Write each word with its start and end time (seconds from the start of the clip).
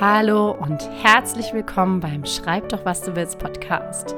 Hallo 0.00 0.52
und 0.52 0.88
herzlich 1.02 1.52
willkommen 1.52 2.00
beim 2.00 2.24
Schreib 2.24 2.70
doch, 2.70 2.86
was 2.86 3.02
du 3.02 3.14
willst 3.14 3.38
Podcast, 3.38 4.14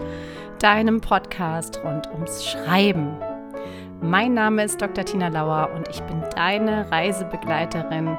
deinem 0.61 1.01
Podcast 1.01 1.81
rund 1.83 2.07
ums 2.13 2.47
Schreiben. 2.47 3.17
Mein 4.01 4.33
Name 4.33 4.63
ist 4.63 4.81
Dr. 4.81 5.05
Tina 5.05 5.27
Lauer 5.27 5.71
und 5.75 5.89
ich 5.89 6.01
bin 6.03 6.23
deine 6.37 6.89
Reisebegleiterin 6.89 8.17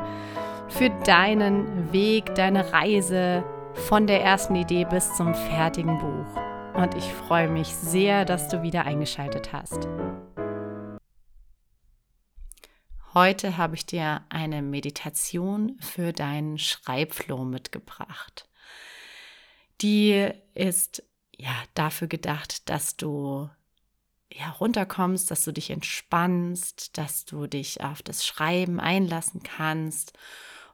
für 0.68 0.90
deinen 1.06 1.94
Weg, 1.94 2.36
deine 2.36 2.74
Reise 2.74 3.46
von 3.76 4.08
der 4.08 4.22
ersten 4.22 4.58
Idee 4.58 4.84
bis 4.84 5.16
zum 5.16 5.34
fertigen 5.34 5.98
Buch. 6.00 6.42
Und 6.74 6.96
ich 6.96 7.14
freue 7.14 7.48
mich 7.48 7.74
sehr, 7.74 8.26
dass 8.26 8.50
du 8.50 8.62
wieder 8.62 8.84
eingeschaltet 8.84 9.54
hast. 9.54 9.88
Heute 13.14 13.58
habe 13.58 13.76
ich 13.76 13.86
dir 13.86 14.24
eine 14.30 14.64
Meditation 14.64 15.78
für 15.80 16.14
deinen 16.14 16.58
Schreibflow 16.58 17.46
mitgebracht. 17.46 18.50
Die 19.82 20.32
ist 20.56 21.04
ja 21.38 21.54
dafür 21.76 22.08
gedacht, 22.08 22.68
dass 22.70 22.98
du 22.98 23.52
ja 24.32 24.56
dass 25.28 25.44
du 25.44 25.52
dich 25.52 25.70
entspannst, 25.70 26.98
dass 26.98 27.26
du 27.26 27.46
dich 27.46 27.82
auf 27.82 28.02
das 28.02 28.26
Schreiben 28.26 28.80
einlassen 28.80 29.44
kannst 29.44 30.14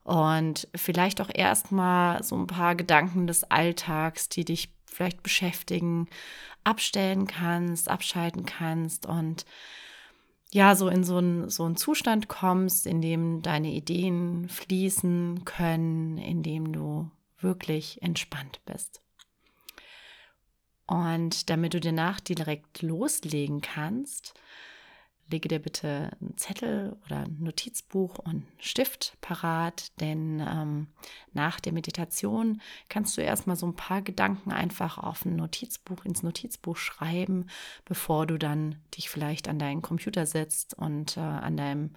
und 0.03 0.69
vielleicht 0.75 1.19
auch 1.19 1.30
erstmal 1.33 2.23
so 2.23 2.38
ein 2.38 2.47
paar 2.47 2.75
Gedanken 2.75 3.27
des 3.27 3.44
Alltags, 3.44 4.30
die 4.30 4.45
dich 4.45 4.73
vielleicht 4.85 5.23
beschäftigen, 5.23 6.08
abstellen 6.63 7.27
kannst, 7.27 7.89
abschalten 7.89 8.45
kannst 8.45 9.05
und 9.05 9.45
ja, 10.52 10.76
so 10.76 10.88
in 10.88 11.03
so 11.03 11.17
einen, 11.17 11.49
so 11.49 11.63
einen 11.63 11.77
Zustand 11.77 12.27
kommst, 12.27 12.88
in 12.88 13.02
dem 13.02 13.41
deine 13.41 13.71
Ideen 13.71 14.49
fließen 14.49 15.45
können, 15.45 16.17
in 16.17 16.41
dem 16.41 16.72
du 16.72 17.12
wirklich 17.39 18.02
entspannt 18.02 18.59
bist. 18.66 19.02
Und 20.88 21.52
damit 21.52 21.75
du 21.75 21.80
danach 21.80 22.19
direkt 22.19 22.81
loslegen 22.81 23.61
kannst, 23.61 24.33
lege 25.30 25.47
dir 25.47 25.59
bitte 25.59 26.11
einen 26.19 26.38
Zettel 26.38 26.97
oder 27.05 27.19
ein 27.19 27.38
Notizbuch 27.39 28.19
und 28.19 28.27
einen 28.27 28.47
Stift 28.59 29.17
parat, 29.22 29.91
denn 29.99 30.39
ähm, 30.39 30.88
nach 31.33 31.59
der 31.59 31.73
Meditation 31.73 32.61
kannst 32.89 33.17
du 33.17 33.22
erstmal 33.22 33.55
so 33.55 33.66
ein 33.66 33.75
paar 33.75 34.02
Gedanken 34.02 34.52
einfach 34.52 34.97
auf 34.97 35.25
ein 35.25 35.35
Notizbuch, 35.35 36.05
ins 36.05 36.23
Notizbuch 36.23 36.77
schreiben, 36.77 37.47
bevor 37.85 38.25
du 38.25 38.38
dann 38.38 38.75
dich 38.95 39.09
vielleicht 39.09 39.47
an 39.47 39.59
deinen 39.59 39.81
Computer 39.81 40.25
setzt 40.25 40.73
und 40.73 41.17
äh, 41.17 41.22
an 41.22 41.57
deinem 41.57 41.95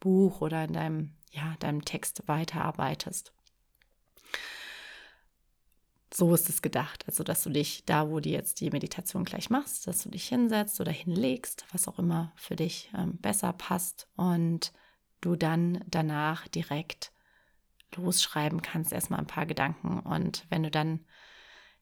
Buch 0.00 0.40
oder 0.40 0.58
an 0.58 0.72
deinem, 0.72 1.12
ja, 1.30 1.54
deinem 1.58 1.84
Text 1.84 2.22
weiterarbeitest. 2.26 3.32
So 6.12 6.34
ist 6.34 6.48
es 6.48 6.62
gedacht. 6.62 7.04
Also, 7.06 7.22
dass 7.22 7.42
du 7.42 7.50
dich 7.50 7.84
da, 7.84 8.08
wo 8.08 8.20
du 8.20 8.30
jetzt 8.30 8.60
die 8.60 8.70
Meditation 8.70 9.24
gleich 9.24 9.50
machst, 9.50 9.86
dass 9.86 10.02
du 10.02 10.08
dich 10.08 10.28
hinsetzt 10.28 10.80
oder 10.80 10.92
hinlegst, 10.92 11.66
was 11.72 11.86
auch 11.86 11.98
immer 11.98 12.32
für 12.36 12.56
dich 12.56 12.90
ähm, 12.96 13.18
besser 13.18 13.52
passt 13.52 14.08
und 14.16 14.72
du 15.20 15.36
dann 15.36 15.84
danach 15.86 16.48
direkt 16.48 17.12
losschreiben 17.94 18.62
kannst, 18.62 18.92
erstmal 18.92 19.20
ein 19.20 19.26
paar 19.26 19.46
Gedanken. 19.46 20.00
Und 20.00 20.46
wenn 20.48 20.62
du 20.62 20.70
dann, 20.70 21.04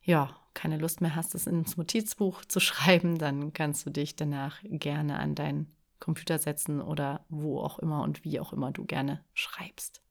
ja, 0.03 0.37
keine 0.55 0.79
Lust 0.79 1.01
mehr 1.01 1.15
hast, 1.15 1.35
es 1.35 1.47
ins 1.47 1.77
Notizbuch 1.77 2.45
zu 2.45 2.61
schreiben, 2.61 3.19
dann 3.19 3.53
kannst 3.53 3.87
du 3.87 3.91
dich 3.91 4.17
danach 4.17 4.59
gerne 4.65 5.19
an 5.19 5.35
deinen 5.35 5.77
Computer 6.01 6.39
setzen 6.39 6.81
oder 6.81 7.25
wo 7.29 7.61
auch 7.61 7.79
immer 7.79 8.03
und 8.03 8.25
wie 8.25 8.41
auch 8.41 8.53
immer 8.53 8.71
du 8.73 8.85
gerne 8.85 9.25
schreibst. 9.35 10.03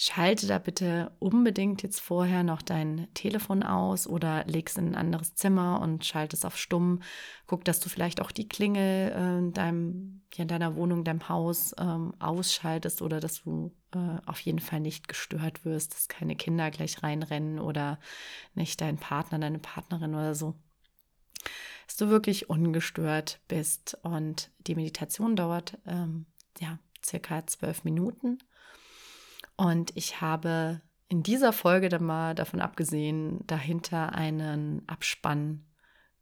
Schalte 0.00 0.46
da 0.46 0.60
bitte 0.60 1.10
unbedingt 1.18 1.82
jetzt 1.82 1.98
vorher 1.98 2.44
noch 2.44 2.62
dein 2.62 3.08
Telefon 3.14 3.64
aus 3.64 4.06
oder 4.06 4.44
leg 4.44 4.68
es 4.68 4.76
in 4.76 4.90
ein 4.90 4.94
anderes 4.94 5.34
Zimmer 5.34 5.80
und 5.80 6.04
schalte 6.04 6.36
es 6.36 6.44
auf 6.44 6.56
stumm. 6.56 7.02
Guck, 7.48 7.64
dass 7.64 7.80
du 7.80 7.88
vielleicht 7.88 8.20
auch 8.20 8.30
die 8.30 8.48
Klingel 8.48 9.10
äh, 9.10 9.38
in, 9.38 9.52
deinem, 9.52 10.22
ja, 10.34 10.42
in 10.42 10.48
deiner 10.48 10.76
Wohnung, 10.76 11.02
deinem 11.02 11.28
Haus 11.28 11.74
ähm, 11.80 12.14
ausschaltest 12.20 13.02
oder 13.02 13.18
dass 13.18 13.42
du 13.42 13.74
äh, 13.92 14.18
auf 14.24 14.38
jeden 14.38 14.60
Fall 14.60 14.78
nicht 14.78 15.08
gestört 15.08 15.64
wirst, 15.64 15.94
dass 15.94 16.06
keine 16.06 16.36
Kinder 16.36 16.70
gleich 16.70 17.02
reinrennen 17.02 17.58
oder 17.58 17.98
nicht 18.54 18.80
dein 18.80 18.98
Partner, 18.98 19.40
deine 19.40 19.58
Partnerin 19.58 20.14
oder 20.14 20.36
so. 20.36 20.54
Dass 21.88 21.96
du 21.96 22.08
wirklich 22.08 22.48
ungestört 22.48 23.40
bist 23.48 23.98
und 24.02 24.52
die 24.60 24.76
Meditation 24.76 25.34
dauert 25.34 25.76
ähm, 25.86 26.26
ja 26.60 26.78
circa 27.04 27.44
zwölf 27.48 27.82
Minuten 27.82 28.38
und 29.58 29.90
ich 29.96 30.20
habe 30.20 30.80
in 31.08 31.24
dieser 31.24 31.52
Folge 31.52 31.88
dann 31.88 32.04
mal 32.04 32.36
davon 32.36 32.60
abgesehen, 32.60 33.44
dahinter 33.48 34.14
einen 34.14 34.88
Abspann 34.88 35.66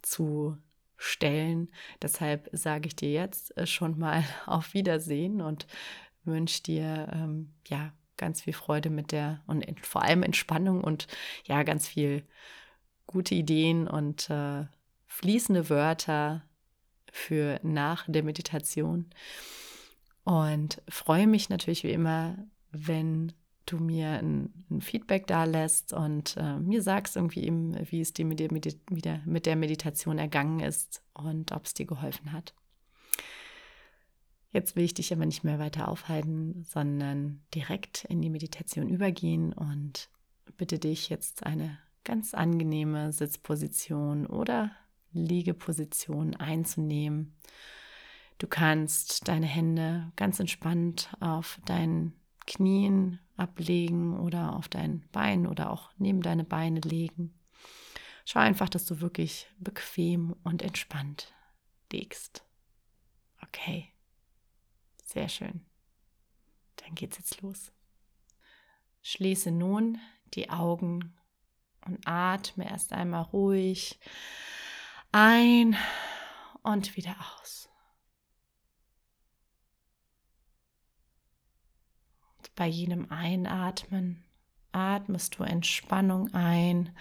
zu 0.01 0.57
stellen. 0.97 1.69
Deshalb 2.01 2.49
sage 2.53 2.89
ich 2.89 2.97
dir 2.97 3.13
jetzt 3.13 3.55
äh, 3.59 3.67
schon 3.67 3.99
mal 3.99 4.25
auf 4.47 4.73
Wiedersehen 4.73 5.43
und 5.43 5.67
wünsche 6.25 6.63
dir 6.63 7.11
ähm, 7.13 7.53
ja 7.69 7.93
ganz 8.17 8.41
viel 8.41 8.55
Freude 8.55 8.89
mit 8.89 9.13
der 9.13 9.43
und 9.47 9.65
vor 9.85 10.03
allem 10.03 10.23
Entspannung 10.23 10.83
und 10.83 11.07
ja 11.45 11.63
ganz 11.63 11.87
viel 11.87 12.27
gute 13.07 13.35
Ideen 13.35 13.87
und 13.87 14.31
äh, 14.31 14.65
fließende 15.07 15.69
Wörter 15.69 16.43
für 17.13 17.61
nach 17.63 18.07
der 18.09 18.23
Meditation. 18.23 19.11
Und 20.25 20.81
freue 20.89 21.27
mich 21.27 21.51
natürlich 21.51 21.85
wie 21.85 21.93
immer 21.93 22.39
wenn 22.79 23.33
du 23.67 23.79
mir 23.79 24.11
ein, 24.11 24.53
ein 24.71 24.81
Feedback 24.81 25.27
da 25.27 25.45
lässt 25.45 25.93
und 25.93 26.37
äh, 26.37 26.59
mir 26.59 26.83
sagst 26.83 27.17
irgendwie 27.17 27.45
eben, 27.45 27.75
wie 27.91 28.01
es 28.01 28.13
dir 28.13 28.25
mit, 28.25 28.39
der, 28.41 29.23
mit 29.25 29.47
der 29.47 29.57
Meditation 29.57 30.19
ergangen 30.19 30.61
ist 30.61 31.03
und 31.15 31.53
ob 31.53 31.67
es 31.67 31.75
dir 31.75 31.87
geholfen 31.87 32.33
hat. 32.33 32.55
Jetzt 34.53 34.77
will 34.77 34.85
ich 34.85 34.95
dich 34.95 35.13
aber 35.13 35.27
nicht 35.27 35.45
mehr 35.45 35.59
weiter 35.59 35.89
aufhalten, 35.89 36.65
sondern 36.65 37.43
direkt 37.55 38.05
in 38.05 38.23
die 38.23 38.31
Meditation 38.31 38.89
übergehen 38.89 39.53
und 39.53 40.09
bitte 40.57 40.79
dich 40.79 41.09
jetzt 41.09 41.45
eine 41.45 41.79
ganz 42.05 42.33
angenehme 42.33 43.13
Sitzposition 43.13 44.27
oder 44.27 44.71
Liegeposition 45.13 46.37
einzunehmen. 46.37 47.37
Du 48.39 48.47
kannst 48.47 49.29
deine 49.29 49.47
Hände 49.47 50.13
ganz 50.17 50.39
entspannt 50.41 51.11
auf 51.21 51.59
deinen 51.67 52.15
Knien 52.47 53.21
ablegen 53.37 54.19
oder 54.19 54.55
auf 54.57 54.69
dein 54.69 55.09
Bein 55.13 55.47
oder 55.47 55.71
auch 55.71 55.91
neben 55.99 56.23
deine 56.23 56.45
Beine 56.45 56.81
legen. 56.81 57.39
Schau 58.25 58.41
einfach, 58.41 58.69
dass 58.69 58.87
du 58.87 59.01
wirklich 59.01 59.47
bequem 59.59 60.35
und 60.43 60.63
entspannt 60.63 61.35
liegst. 61.93 62.45
Okay, 63.43 63.93
sehr 65.05 65.29
schön. 65.29 65.65
Dann 66.77 66.95
geht's 66.95 67.19
jetzt 67.19 67.41
los. 67.43 67.73
Schließe 69.03 69.51
nun 69.51 69.99
die 70.35 70.51
Augen 70.51 71.15
und 71.85 72.07
atme 72.07 72.69
erst 72.69 72.93
einmal 72.93 73.23
ruhig 73.23 74.01
ein 75.13 75.77
und 76.63 76.97
wieder 76.97 77.15
aus. 77.41 77.66
Bei 82.57 82.67
jedem 82.67 83.13
Einatmen 83.13 84.25
atmest 84.73 85.39
du 85.39 85.43
Entspannung 85.43 86.33
ein. 86.33 86.97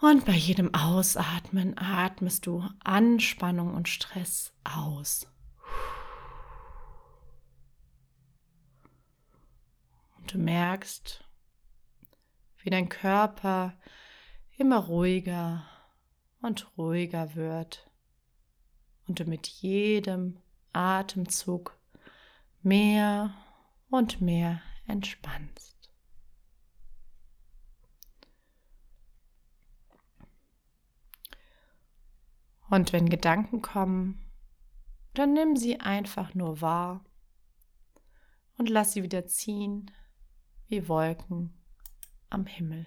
Und 0.00 0.24
bei 0.24 0.34
jedem 0.34 0.72
Ausatmen 0.72 1.76
atmest 1.76 2.46
du 2.46 2.64
Anspannung 2.84 3.74
und 3.74 3.88
Stress 3.88 4.52
aus. 4.62 5.26
Und 10.18 10.32
du 10.32 10.38
merkst, 10.38 11.24
wie 12.58 12.70
dein 12.70 12.88
Körper 12.88 13.74
immer 14.56 14.78
ruhiger 14.78 15.66
und 16.40 16.70
ruhiger 16.78 17.34
wird 17.34 17.90
und 19.08 19.18
du 19.18 19.24
mit 19.24 19.48
jedem 19.48 20.38
Atemzug 20.72 21.76
mehr 22.62 23.34
und 23.88 24.20
mehr 24.20 24.60
entspannst. 24.86 25.76
Und 32.68 32.92
wenn 32.92 33.08
Gedanken 33.08 33.62
kommen, 33.62 34.30
dann 35.14 35.32
nimm 35.32 35.56
sie 35.56 35.80
einfach 35.80 36.34
nur 36.34 36.60
wahr 36.60 37.04
und 38.58 38.68
lass 38.68 38.92
sie 38.92 39.02
wieder 39.02 39.26
ziehen 39.26 39.90
wie 40.66 40.88
Wolken 40.88 41.54
am 42.28 42.46
Himmel. 42.46 42.86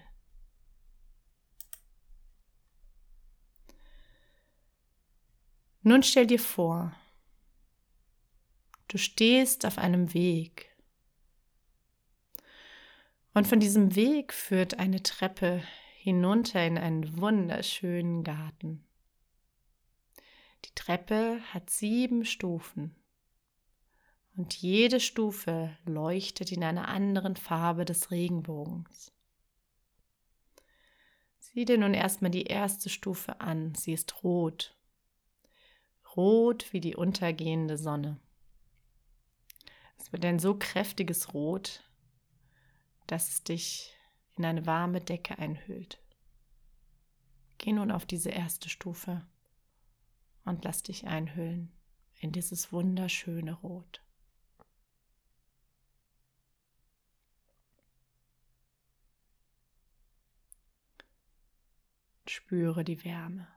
Nun 5.82 6.02
stell 6.02 6.26
dir 6.26 6.38
vor, 6.38 6.94
du 8.88 8.98
stehst 8.98 9.64
auf 9.64 9.78
einem 9.78 10.12
Weg 10.12 10.69
Und 13.32 13.46
von 13.46 13.60
diesem 13.60 13.94
Weg 13.94 14.32
führt 14.32 14.78
eine 14.78 15.02
Treppe 15.02 15.62
hinunter 15.96 16.66
in 16.66 16.78
einen 16.78 17.20
wunderschönen 17.20 18.24
Garten. 18.24 18.84
Die 20.64 20.74
Treppe 20.74 21.40
hat 21.52 21.70
sieben 21.70 22.24
Stufen 22.24 22.96
und 24.36 24.54
jede 24.56 25.00
Stufe 25.00 25.76
leuchtet 25.84 26.52
in 26.52 26.64
einer 26.64 26.88
anderen 26.88 27.36
Farbe 27.36 27.84
des 27.84 28.10
Regenbogens. 28.10 29.12
Sieh 31.38 31.64
dir 31.64 31.78
nun 31.78 31.94
erstmal 31.94 32.30
die 32.30 32.44
erste 32.44 32.88
Stufe 32.88 33.40
an. 33.40 33.74
Sie 33.74 33.92
ist 33.92 34.22
rot. 34.22 34.76
Rot 36.16 36.72
wie 36.72 36.80
die 36.80 36.96
untergehende 36.96 37.76
Sonne. 37.76 38.20
Es 39.98 40.12
wird 40.12 40.24
ein 40.24 40.38
so 40.38 40.56
kräftiges 40.58 41.34
Rot, 41.34 41.84
dass 43.10 43.28
es 43.28 43.42
dich 43.42 43.92
in 44.36 44.44
eine 44.44 44.66
warme 44.66 45.00
Decke 45.00 45.36
einhüllt. 45.36 45.98
Geh 47.58 47.72
nun 47.72 47.90
auf 47.90 48.06
diese 48.06 48.30
erste 48.30 48.68
Stufe 48.68 49.26
und 50.44 50.64
lass 50.64 50.84
dich 50.84 51.08
einhüllen 51.08 51.72
in 52.20 52.30
dieses 52.30 52.72
wunderschöne 52.72 53.54
Rot. 53.54 54.00
Spüre 62.26 62.84
die 62.84 63.04
Wärme. 63.04 63.48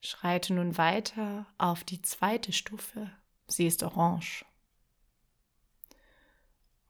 Schreite 0.00 0.54
nun 0.54 0.78
weiter 0.78 1.46
auf 1.58 1.84
die 1.84 2.00
zweite 2.00 2.54
Stufe. 2.54 3.10
Sie 3.48 3.66
ist 3.66 3.82
orange. 3.82 4.46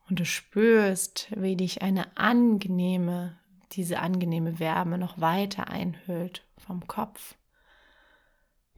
Und 0.09 0.19
du 0.19 0.25
spürst, 0.25 1.31
wie 1.35 1.55
dich 1.55 1.81
eine 1.81 2.17
angenehme, 2.17 3.39
diese 3.71 3.99
angenehme 3.99 4.59
Wärme 4.59 4.97
noch 4.97 5.19
weiter 5.19 5.69
einhüllt, 5.69 6.45
vom 6.57 6.87
Kopf 6.87 7.35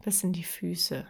bis 0.03 0.23
in 0.23 0.33
die 0.33 0.43
Füße. 0.43 1.05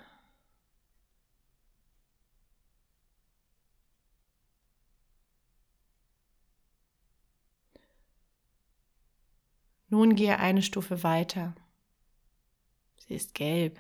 Nun 9.90 10.16
gehe 10.16 10.40
eine 10.40 10.62
Stufe 10.62 11.04
weiter. 11.04 11.56
Sie 12.98 13.16
ist 13.16 13.34
gelb. 13.34 13.80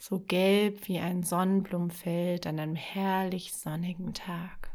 So 0.00 0.20
gelb 0.20 0.86
wie 0.86 1.00
ein 1.00 1.24
Sonnenblumenfeld 1.24 2.46
an 2.46 2.60
einem 2.60 2.76
herrlich 2.76 3.52
sonnigen 3.52 4.14
Tag. 4.14 4.70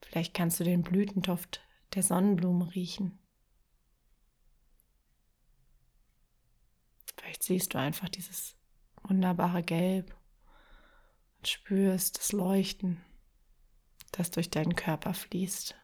Vielleicht 0.00 0.32
kannst 0.32 0.60
du 0.60 0.64
den 0.64 0.82
Blütenduft 0.82 1.60
der 1.94 2.04
Sonnenblume 2.04 2.72
riechen. 2.74 3.18
Vielleicht 7.16 7.42
siehst 7.42 7.74
du 7.74 7.78
einfach 7.78 8.08
dieses 8.08 8.56
wunderbare 9.02 9.62
Gelb 9.64 10.16
und 11.38 11.48
spürst 11.48 12.18
das 12.18 12.32
Leuchten, 12.32 13.00
das 14.12 14.30
durch 14.30 14.50
deinen 14.50 14.76
Körper 14.76 15.14
fließt. 15.14 15.74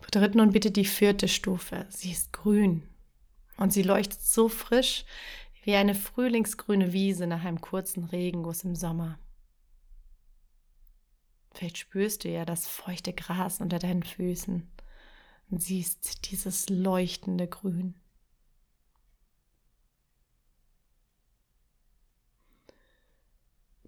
Betritt 0.00 0.34
nun 0.34 0.50
bitte 0.50 0.72
die 0.72 0.84
vierte 0.84 1.28
Stufe. 1.28 1.86
Sie 1.90 2.10
ist 2.10 2.32
grün 2.32 2.89
und 3.60 3.72
sie 3.72 3.82
leuchtet 3.82 4.20
so 4.22 4.48
frisch 4.48 5.04
wie 5.62 5.74
eine 5.74 5.94
frühlingsgrüne 5.94 6.92
Wiese 6.94 7.26
nach 7.26 7.44
einem 7.44 7.60
kurzen 7.60 8.04
Regenguss 8.04 8.64
im 8.64 8.74
Sommer. 8.74 9.18
Vielleicht 11.52 11.76
spürst 11.76 12.24
du 12.24 12.30
ja 12.30 12.46
das 12.46 12.66
feuchte 12.66 13.12
Gras 13.12 13.60
unter 13.60 13.78
deinen 13.78 14.02
Füßen 14.02 14.66
und 15.50 15.62
siehst 15.62 16.30
dieses 16.30 16.70
leuchtende 16.70 17.46
Grün. 17.48 17.96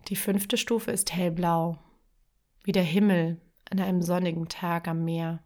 Die 0.08 0.16
fünfte 0.16 0.58
Stufe 0.58 0.90
ist 0.90 1.14
hellblau, 1.14 1.78
wie 2.62 2.72
der 2.72 2.82
Himmel 2.82 3.40
an 3.70 3.80
einem 3.80 4.02
sonnigen 4.02 4.48
Tag 4.48 4.86
am 4.86 5.06
Meer. 5.06 5.42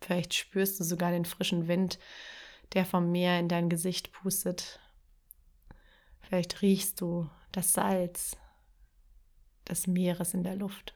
Vielleicht 0.00 0.34
spürst 0.34 0.78
du 0.78 0.84
sogar 0.84 1.10
den 1.10 1.24
frischen 1.24 1.68
Wind, 1.68 1.98
der 2.74 2.84
vom 2.84 3.10
Meer 3.10 3.38
in 3.38 3.48
dein 3.48 3.68
Gesicht 3.68 4.12
pustet. 4.12 4.80
Vielleicht 6.20 6.62
riechst 6.62 7.00
du 7.00 7.28
das 7.52 7.72
Salz 7.72 8.36
des 9.68 9.86
Meeres 9.86 10.34
in 10.34 10.42
der 10.42 10.56
Luft. 10.56 10.94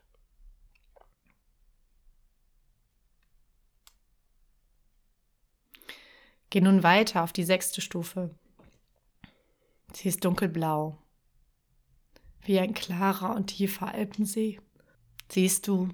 Geh 6.50 6.60
nun 6.60 6.82
weiter 6.82 7.24
auf 7.24 7.32
die 7.32 7.44
sechste 7.44 7.80
Stufe. 7.80 8.34
Sie 9.94 10.08
ist 10.08 10.24
dunkelblau, 10.24 10.98
wie 12.42 12.58
ein 12.58 12.74
klarer 12.74 13.34
und 13.34 13.46
tiefer 13.46 13.88
Alpensee. 13.88 14.60
Siehst 15.30 15.66
du, 15.66 15.88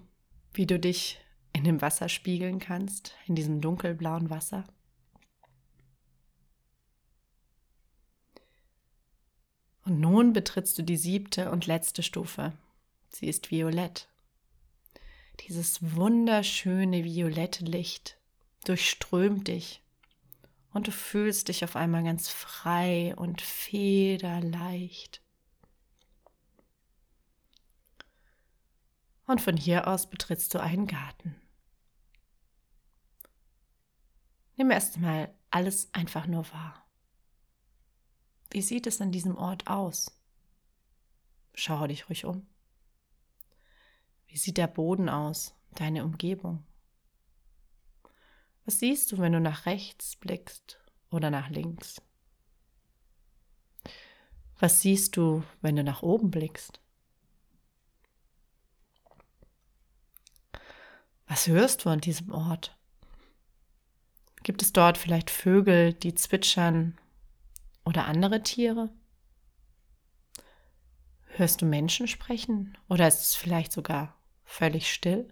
wie 0.53 0.67
du 0.67 0.81
dich 0.81 1.21
in 1.59 1.65
dem 1.65 1.83
Wasser 1.83 2.09
spiegeln 2.09 2.61
kannst, 2.61 3.17
in 3.27 3.35
diesem 3.35 3.61
dunkelblauen 3.61 4.31
Wasser. 4.31 4.65
Und 9.85 9.99
nun 9.99 10.33
betrittst 10.33 10.79
du 10.79 10.83
die 10.83 10.97
siebte 10.97 11.51
und 11.51 11.67
letzte 11.67 12.05
Stufe. 12.05 12.53
Sie 13.09 13.27
ist 13.27 13.51
violett. 13.51 14.09
Dieses 15.41 15.97
wunderschöne 15.97 17.03
violette 17.03 17.65
Licht 17.65 18.19
durchströmt 18.65 19.49
dich 19.49 19.83
und 20.73 20.87
du 20.87 20.93
fühlst 20.93 21.49
dich 21.49 21.65
auf 21.65 21.75
einmal 21.75 22.05
ganz 22.05 22.29
frei 22.29 23.17
und 23.17 23.41
federleicht. 23.41 25.23
Und 29.27 29.41
von 29.41 29.57
hier 29.57 29.89
aus 29.89 30.09
betrittst 30.09 30.55
du 30.55 30.61
einen 30.61 30.87
Garten. 30.87 31.35
Nimm 34.59 34.73
erstmal 34.73 35.33
alles 35.51 35.95
einfach 35.95 36.27
nur 36.27 36.45
wahr. 36.53 36.85
Wie 38.51 38.61
sieht 38.61 38.89
es 38.89 39.01
an 39.01 39.13
diesem 39.13 39.37
Ort 39.37 39.69
aus? 39.69 40.21
Schau 41.55 41.87
dich 41.87 42.09
ruhig 42.09 42.25
um. 42.25 42.45
Wie 44.27 44.37
sieht 44.37 44.57
der 44.57 44.67
Boden 44.67 45.09
aus, 45.09 45.55
deine 45.77 46.05
Umgebung? 46.05 46.67
Was 48.65 48.81
siehst 48.81 49.13
du, 49.13 49.19
wenn 49.19 49.33
du 49.33 49.41
nach 49.41 49.65
rechts 49.65 50.17
blickst 50.17 50.81
oder 51.11 51.31
nach 51.31 51.51
links? 51.51 52.03
Was 54.59 54.81
siehst 54.81 55.17
du, 55.17 55.45
wenn 55.61 55.77
du 55.77 55.85
nach 55.85 56.03
oben 56.03 56.33
blickst? 56.33 56.81
Was 61.29 61.47
hörst 61.47 61.85
du 61.85 61.91
an 61.91 62.01
diesem 62.01 62.33
Ort? 62.33 62.78
Gibt 64.49 64.63
es 64.63 64.73
dort 64.73 64.97
vielleicht 64.97 65.29
Vögel, 65.29 65.93
die 65.93 66.15
zwitschern 66.15 66.97
oder 67.85 68.07
andere 68.07 68.43
Tiere? 68.43 68.89
Hörst 71.27 71.61
du 71.61 71.67
Menschen 71.67 72.09
sprechen 72.09 72.79
oder 72.89 73.07
ist 73.07 73.21
es 73.21 73.35
vielleicht 73.35 73.73
sogar 73.73 74.19
völlig 74.45 74.91
still? 74.91 75.29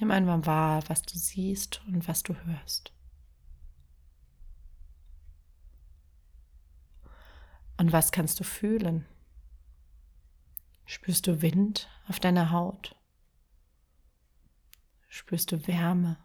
Nimm 0.00 0.10
einmal 0.10 0.44
wahr, 0.46 0.82
was 0.88 1.02
du 1.02 1.16
siehst 1.16 1.80
und 1.86 2.08
was 2.08 2.24
du 2.24 2.34
hörst. 2.34 2.92
Und 7.76 7.92
was 7.92 8.10
kannst 8.10 8.40
du 8.40 8.42
fühlen? 8.42 9.06
Spürst 10.86 11.28
du 11.28 11.40
Wind 11.40 11.88
auf 12.08 12.18
deiner 12.18 12.50
Haut? 12.50 12.93
Spürst 15.14 15.52
du 15.52 15.68
Wärme? 15.68 16.18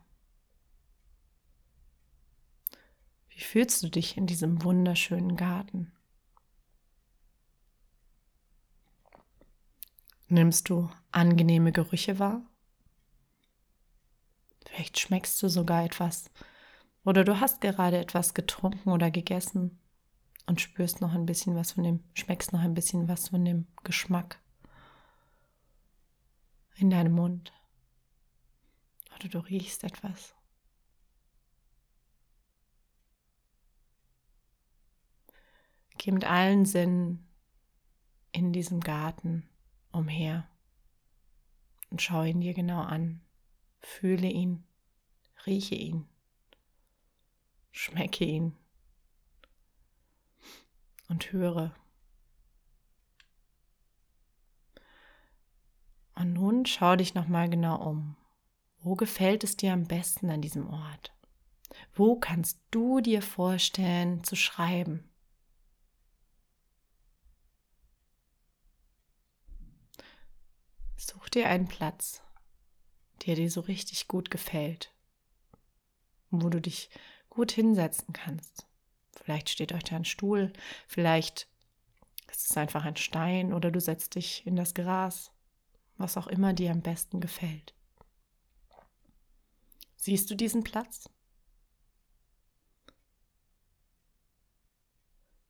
Wie 3.30 3.40
fühlst 3.40 3.84
du 3.84 3.88
dich 3.88 4.18
in 4.18 4.26
diesem 4.26 4.64
wunderschönen 4.64 5.38
Garten? 5.38 5.92
Nimmst 10.28 10.70
du 10.70 10.90
angenehme 11.12 11.72
Gerüche 11.72 12.18
wahr? 12.18 12.42
Vielleicht 14.66 14.98
schmeckst 14.98 15.42
du 15.44 15.50
sogar 15.50 15.86
etwas 15.86 16.32
oder 17.06 17.24
du 17.24 17.40
hast 17.40 17.62
gerade 17.62 18.00
etwas 18.00 18.34
getrunken 18.34 18.90
oder 18.90 19.12
gegessen 19.12 19.80
und 20.48 20.62
spürst 20.62 21.00
noch 21.00 21.14
ein 21.14 21.28
bisschen 21.28 21.54
was 21.54 21.74
von 21.74 21.84
dem, 21.84 22.04
schmeckst 22.16 22.54
noch 22.54 22.62
ein 22.62 22.74
bisschen 22.74 23.08
was 23.08 23.30
von 23.30 23.46
dem 23.46 23.68
Geschmack 23.84 24.42
in 26.74 26.90
deinem 26.90 27.14
Mund 27.14 27.54
oder 29.20 29.30
du 29.30 29.40
riechst 29.40 29.84
etwas. 29.84 30.36
Geh 35.98 36.12
mit 36.12 36.24
allen 36.24 36.66
Sinnen 36.66 37.28
in 38.32 38.54
diesem 38.54 38.80
Garten 38.80 39.50
umher 39.92 40.48
und 41.90 42.02
schau 42.02 42.24
ihn 42.24 42.40
dir 42.40 42.54
genau 42.54 42.82
an. 42.82 43.22
Fühle 43.82 44.28
ihn, 44.28 44.64
rieche 45.46 45.76
ihn, 45.76 46.08
schmecke 47.72 48.24
ihn 48.24 48.56
und 51.10 51.32
höre. 51.32 51.76
Und 56.16 56.34
nun 56.34 56.66
schau 56.66 56.96
dich 56.96 57.14
nochmal 57.14 57.50
genau 57.50 57.82
um. 57.82 58.16
Wo 58.82 58.96
gefällt 58.96 59.44
es 59.44 59.58
dir 59.58 59.74
am 59.74 59.86
besten 59.86 60.30
an 60.30 60.42
diesem 60.42 60.70
Ort? 60.70 61.14
Wo 61.94 62.16
kannst 62.16 62.60
du 62.72 63.02
dir 63.02 63.22
vorstellen 63.22 64.24
zu 64.24 64.36
schreiben? 64.36 65.04
Such 70.96 71.30
dir 71.30 71.50
einen 71.50 71.68
Platz, 71.68 72.22
der 73.26 73.36
dir 73.36 73.52
so 73.52 73.62
richtig 73.62 74.08
gut 74.08 74.32
gefällt, 74.32 74.94
wo 76.30 76.50
du 76.50 76.62
dich 76.62 76.90
gut 77.30 77.52
hinsetzen 77.52 78.14
kannst. 78.14 78.66
Vielleicht 79.12 79.50
steht 79.50 79.74
euch 79.74 79.84
da 79.84 79.98
ein 79.98 80.06
Stuhl, 80.06 80.54
vielleicht 80.88 81.48
ist 82.32 82.50
es 82.50 82.58
einfach 82.58 82.86
ein 82.86 82.96
Stein 82.96 83.54
oder 83.54 83.72
du 83.72 83.82
setzt 83.82 84.16
dich 84.16 84.46
in 84.48 84.56
das 84.56 84.74
Gras, 84.74 85.32
was 85.98 86.16
auch 86.16 86.28
immer 86.28 86.54
dir 86.54 86.72
am 86.72 86.82
besten 86.82 87.20
gefällt. 87.20 87.74
Siehst 90.00 90.30
du 90.30 90.36
diesen 90.36 90.64
Platz? 90.64 91.10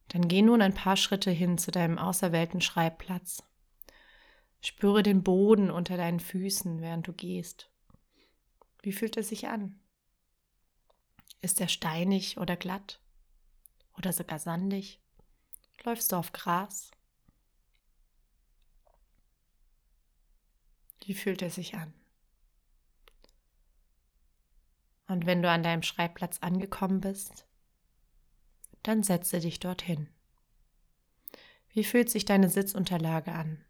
Dann 0.09 0.27
geh 0.27 0.41
nun 0.41 0.61
ein 0.61 0.73
paar 0.73 0.97
Schritte 0.97 1.31
hin 1.31 1.57
zu 1.57 1.71
deinem 1.71 1.97
auserwählten 1.97 2.61
Schreibplatz 2.61 3.43
Spüre 4.61 5.03
den 5.03 5.23
Boden 5.23 5.71
unter 5.71 5.95
deinen 5.95 6.19
Füßen, 6.19 6.81
während 6.81 7.07
du 7.07 7.13
gehst. 7.13 7.71
Wie 8.81 8.91
fühlt 8.91 9.15
er 9.15 9.23
sich 9.23 9.47
an? 9.47 9.79
Ist 11.41 11.61
er 11.61 11.69
steinig 11.69 12.37
oder 12.37 12.57
glatt? 12.57 12.99
Oder 13.97 14.11
sogar 14.11 14.39
sandig? 14.39 14.99
Läufst 15.83 16.11
du 16.11 16.17
auf 16.17 16.33
Gras? 16.33 16.91
Wie 21.05 21.13
fühlt 21.13 21.41
er 21.41 21.49
sich 21.49 21.75
an? 21.75 21.93
Und 25.09 25.25
wenn 25.25 25.41
du 25.41 25.49
an 25.49 25.63
deinem 25.63 25.81
Schreibplatz 25.81 26.37
angekommen 26.41 27.01
bist, 27.01 27.47
dann 28.83 29.01
setze 29.01 29.39
dich 29.39 29.59
dorthin. 29.59 30.07
Wie 31.69 31.83
fühlt 31.83 32.11
sich 32.11 32.25
deine 32.25 32.47
Sitzunterlage 32.47 33.31
an? 33.31 33.65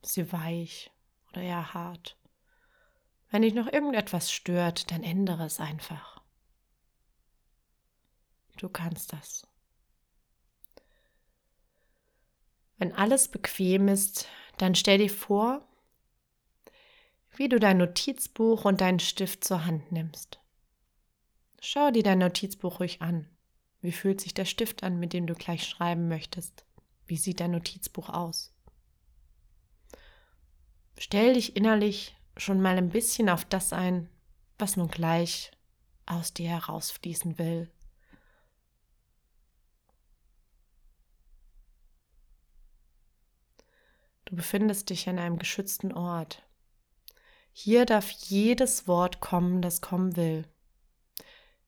Ist 0.00 0.14
sie 0.14 0.32
weich 0.32 0.90
oder 1.28 1.42
eher 1.42 1.74
hart? 1.74 2.18
Wenn 3.28 3.42
dich 3.42 3.52
noch 3.52 3.70
irgendetwas 3.70 4.32
stört, 4.32 4.90
dann 4.90 5.02
ändere 5.02 5.44
es 5.44 5.60
einfach. 5.60 6.22
Du 8.56 8.70
kannst 8.70 9.12
das. 9.12 9.46
Wenn 12.78 12.94
alles 12.94 13.28
bequem 13.28 13.88
ist, 13.88 14.26
dann 14.56 14.74
stell 14.74 14.96
dir 14.96 15.10
vor, 15.10 15.67
wie 17.38 17.48
du 17.48 17.60
dein 17.60 17.78
Notizbuch 17.78 18.64
und 18.64 18.80
deinen 18.80 18.98
Stift 18.98 19.44
zur 19.44 19.64
Hand 19.64 19.92
nimmst. 19.92 20.40
Schau 21.60 21.92
dir 21.92 22.02
dein 22.02 22.18
Notizbuch 22.18 22.80
ruhig 22.80 23.00
an. 23.00 23.28
Wie 23.80 23.92
fühlt 23.92 24.20
sich 24.20 24.34
der 24.34 24.44
Stift 24.44 24.82
an, 24.82 24.98
mit 24.98 25.12
dem 25.12 25.28
du 25.28 25.34
gleich 25.34 25.64
schreiben 25.64 26.08
möchtest? 26.08 26.64
Wie 27.06 27.16
sieht 27.16 27.38
dein 27.38 27.52
Notizbuch 27.52 28.08
aus? 28.08 28.52
Stell 30.98 31.34
dich 31.34 31.54
innerlich 31.54 32.16
schon 32.36 32.60
mal 32.60 32.76
ein 32.76 32.90
bisschen 32.90 33.28
auf 33.28 33.44
das 33.44 33.72
ein, 33.72 34.08
was 34.58 34.76
nun 34.76 34.88
gleich 34.88 35.52
aus 36.06 36.34
dir 36.34 36.48
herausfließen 36.48 37.38
will. 37.38 37.70
Du 44.24 44.34
befindest 44.34 44.90
dich 44.90 45.08
an 45.08 45.20
einem 45.20 45.38
geschützten 45.38 45.92
Ort. 45.92 46.42
Hier 47.60 47.86
darf 47.86 48.08
jedes 48.12 48.86
Wort 48.86 49.18
kommen, 49.18 49.62
das 49.62 49.80
kommen 49.80 50.14
will. 50.14 50.46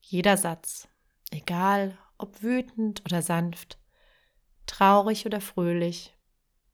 Jeder 0.00 0.36
Satz, 0.36 0.86
egal 1.32 1.98
ob 2.16 2.44
wütend 2.44 3.04
oder 3.06 3.22
sanft, 3.22 3.76
traurig 4.66 5.26
oder 5.26 5.40
fröhlich, 5.40 6.16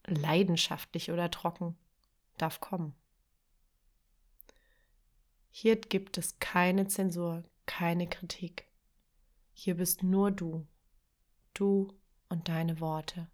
leidenschaftlich 0.04 1.12
oder 1.12 1.30
trocken 1.30 1.78
darf 2.36 2.60
kommen. 2.60 2.94
Hier 5.48 5.76
gibt 5.76 6.18
es 6.18 6.38
keine 6.38 6.86
Zensur, 6.86 7.42
keine 7.64 8.06
Kritik. 8.10 8.66
Hier 9.54 9.78
bist 9.78 10.02
nur 10.02 10.30
du, 10.30 10.66
du 11.54 11.88
und 12.28 12.50
deine 12.50 12.80
Worte. 12.80 13.30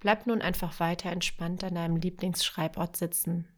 Bleib 0.00 0.26
nun 0.26 0.42
einfach 0.42 0.78
weiter 0.80 1.10
entspannt 1.10 1.64
an 1.64 1.74
deinem 1.74 1.96
Lieblingsschreibort 1.96 2.96
sitzen, 2.96 3.48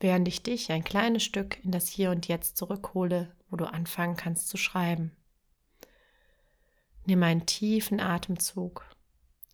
während 0.00 0.26
ich 0.28 0.42
dich 0.42 0.72
ein 0.72 0.84
kleines 0.84 1.22
Stück 1.22 1.62
in 1.64 1.70
das 1.70 1.88
Hier 1.88 2.10
und 2.10 2.28
Jetzt 2.28 2.56
zurückhole, 2.56 3.34
wo 3.50 3.56
du 3.56 3.66
anfangen 3.66 4.16
kannst 4.16 4.48
zu 4.48 4.56
schreiben. 4.56 5.12
Nimm 7.06 7.22
einen 7.22 7.46
tiefen 7.46 8.00
Atemzug. 8.00 8.84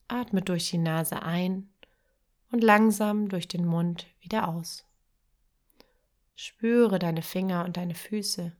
Atme 0.09 0.43
durch 0.43 0.71
die 0.71 0.79
Nase 0.79 1.23
ein 1.23 1.71
und 2.51 2.63
langsam 2.63 3.29
durch 3.29 3.49
den 3.49 3.65
Mund 3.65 4.07
wieder 4.21 4.49
aus. 4.49 4.85
Spüre 6.37 6.99
deine 6.99 7.23
Finger 7.23 7.65
und 7.65 7.77
deine 7.77 7.95
Füße. 7.95 8.53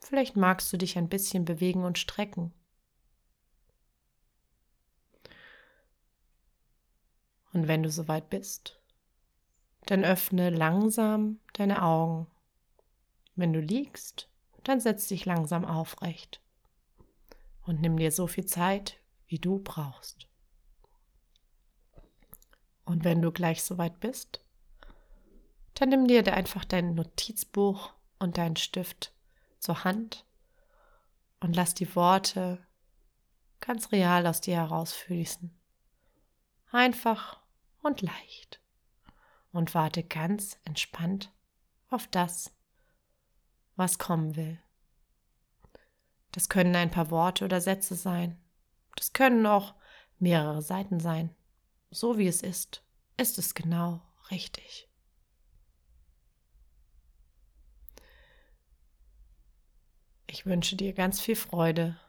Vielleicht 0.00 0.36
magst 0.36 0.72
du 0.72 0.76
dich 0.76 0.98
ein 0.98 1.08
bisschen 1.08 1.44
bewegen 1.44 1.84
und 1.84 1.98
strecken. 1.98 2.52
Und 7.52 7.68
wenn 7.68 7.82
du 7.82 7.90
soweit 7.90 8.30
bist, 8.30 8.80
dann 9.86 10.04
öffne 10.04 10.50
langsam 10.50 11.40
deine 11.52 11.82
Augen. 11.82 12.26
Wenn 13.34 13.52
du 13.52 13.60
liegst, 13.60 14.28
dann 14.64 14.80
setz 14.80 15.08
dich 15.08 15.24
langsam 15.24 15.64
aufrecht 15.64 16.40
und 17.62 17.80
nimm 17.80 17.96
dir 17.96 18.12
so 18.12 18.26
viel 18.26 18.46
Zeit, 18.46 18.98
wie 19.26 19.38
du 19.38 19.58
brauchst. 19.58 20.28
Und 22.84 23.04
wenn 23.04 23.22
du 23.22 23.32
gleich 23.32 23.62
soweit 23.62 24.00
bist, 24.00 24.44
dann 25.74 25.88
nimm 25.88 26.06
dir 26.06 26.32
einfach 26.32 26.64
dein 26.64 26.94
Notizbuch 26.94 27.92
und 28.18 28.38
deinen 28.38 28.56
Stift 28.56 29.12
zur 29.58 29.84
Hand 29.84 30.26
und 31.40 31.56
lass 31.56 31.74
die 31.74 31.94
Worte 31.96 32.64
ganz 33.60 33.92
real 33.92 34.26
aus 34.26 34.40
dir 34.40 34.56
herausfließen. 34.56 35.56
Einfach 36.70 37.41
und 37.82 38.02
leicht. 38.02 38.60
Und 39.52 39.74
warte 39.74 40.02
ganz 40.02 40.58
entspannt 40.64 41.30
auf 41.90 42.06
das, 42.06 42.54
was 43.76 43.98
kommen 43.98 44.34
will. 44.36 44.58
Das 46.32 46.48
können 46.48 46.74
ein 46.74 46.90
paar 46.90 47.10
Worte 47.10 47.44
oder 47.44 47.60
Sätze 47.60 47.94
sein. 47.94 48.40
Das 48.96 49.12
können 49.12 49.46
auch 49.46 49.74
mehrere 50.18 50.62
Seiten 50.62 51.00
sein. 51.00 51.34
So 51.90 52.16
wie 52.16 52.26
es 52.26 52.42
ist, 52.42 52.82
ist 53.18 53.38
es 53.38 53.54
genau 53.54 54.00
richtig. 54.30 54.88
Ich 60.26 60.46
wünsche 60.46 60.76
dir 60.76 60.94
ganz 60.94 61.20
viel 61.20 61.36
Freude 61.36 62.00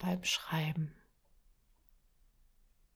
beim 0.00 0.22
Schreiben. 0.22 0.94